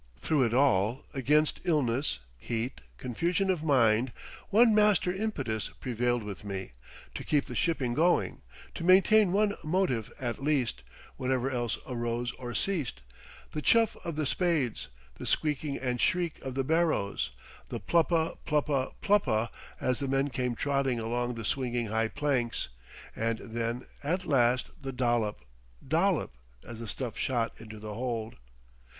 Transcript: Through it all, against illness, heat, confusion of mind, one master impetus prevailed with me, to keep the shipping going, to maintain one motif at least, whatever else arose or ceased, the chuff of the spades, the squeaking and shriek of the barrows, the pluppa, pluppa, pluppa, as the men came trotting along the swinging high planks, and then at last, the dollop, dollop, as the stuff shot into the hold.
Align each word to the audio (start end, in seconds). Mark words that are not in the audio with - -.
Through 0.19 0.41
it 0.45 0.51
all, 0.55 1.05
against 1.13 1.59
illness, 1.63 2.17
heat, 2.39 2.81
confusion 2.97 3.51
of 3.51 3.61
mind, 3.61 4.11
one 4.49 4.73
master 4.73 5.13
impetus 5.13 5.69
prevailed 5.79 6.23
with 6.23 6.43
me, 6.43 6.71
to 7.13 7.23
keep 7.23 7.45
the 7.45 7.53
shipping 7.53 7.93
going, 7.93 8.41
to 8.73 8.83
maintain 8.83 9.31
one 9.31 9.53
motif 9.63 10.09
at 10.19 10.41
least, 10.43 10.81
whatever 11.17 11.51
else 11.51 11.77
arose 11.87 12.31
or 12.39 12.55
ceased, 12.55 13.01
the 13.51 13.61
chuff 13.61 13.95
of 14.03 14.15
the 14.15 14.25
spades, 14.25 14.87
the 15.19 15.27
squeaking 15.27 15.77
and 15.77 16.01
shriek 16.01 16.39
of 16.41 16.55
the 16.55 16.63
barrows, 16.63 17.29
the 17.69 17.79
pluppa, 17.79 18.39
pluppa, 18.43 18.93
pluppa, 19.03 19.49
as 19.79 19.99
the 19.99 20.07
men 20.07 20.31
came 20.31 20.55
trotting 20.55 20.99
along 20.99 21.35
the 21.35 21.45
swinging 21.45 21.85
high 21.89 22.07
planks, 22.07 22.69
and 23.15 23.37
then 23.37 23.85
at 24.03 24.25
last, 24.25 24.71
the 24.81 24.91
dollop, 24.91 25.45
dollop, 25.87 26.31
as 26.63 26.79
the 26.79 26.87
stuff 26.87 27.19
shot 27.19 27.53
into 27.59 27.77
the 27.77 27.93
hold. 27.93 28.37